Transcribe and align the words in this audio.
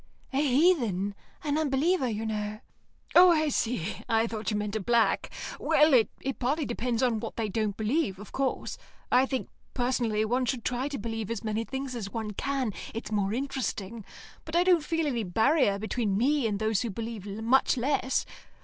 "A 0.33 0.41
heathen. 0.41 1.13
An 1.43 1.59
unbeliever, 1.59 2.07
you 2.09 2.25
know." 2.25 2.61
"Oh, 3.13 3.29
I 3.31 3.49
see. 3.49 3.97
I 4.09 4.25
thought 4.25 4.49
you 4.49 4.57
meant 4.57 4.75
a 4.75 4.79
black. 4.79 5.29
Well, 5.59 5.93
it 5.93 6.39
partly 6.39 6.65
depends 6.65 7.03
on 7.03 7.19
what 7.19 7.35
they 7.35 7.49
don't 7.49 7.77
believe, 7.77 8.17
of 8.17 8.31
course. 8.31 8.79
I 9.11 9.27
think, 9.27 9.49
personally, 9.75 10.25
one 10.25 10.45
should 10.47 10.65
try 10.65 10.87
to 10.87 10.97
believe 10.97 11.29
as 11.29 11.43
many 11.43 11.65
things 11.65 11.95
as 11.95 12.09
one 12.11 12.31
can, 12.31 12.73
it's 12.95 13.11
more 13.11 13.31
interesting; 13.31 14.03
but 14.43 14.55
I 14.55 14.63
don't 14.63 14.83
feel 14.83 15.05
any 15.05 15.21
barrier 15.23 15.77
between 15.77 16.17
me 16.17 16.47
and 16.47 16.57
those 16.57 16.81
who 16.81 16.89
believe 16.89 17.27
much 17.27 17.77
less. 17.77 18.25